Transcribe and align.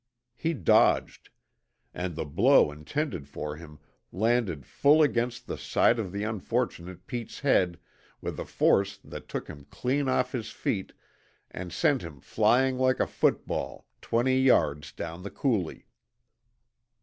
He 0.35 0.55
dodged; 0.55 1.29
and 1.93 2.15
the 2.15 2.25
blow 2.25 2.71
intended 2.71 3.27
for 3.27 3.57
him 3.57 3.77
landed 4.11 4.65
full 4.65 5.03
against 5.03 5.45
the 5.45 5.59
side 5.59 5.99
of 5.99 6.11
the 6.11 6.23
unfortunate 6.23 7.05
Pete's 7.05 7.41
head 7.41 7.77
with 8.19 8.39
a 8.39 8.45
force 8.45 8.97
that 9.03 9.27
took 9.29 9.47
him 9.47 9.67
clean 9.69 10.09
off 10.09 10.31
his 10.31 10.49
feet 10.49 10.93
and 11.51 11.71
sent 11.71 12.01
him 12.01 12.19
flying 12.19 12.79
like 12.79 12.99
a 12.99 13.05
football 13.05 13.85
twenty 14.01 14.39
yards 14.41 14.91
down 14.91 15.21
the 15.21 15.29
coulee. 15.29 15.85